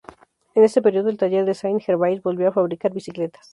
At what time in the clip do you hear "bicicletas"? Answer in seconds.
2.91-3.49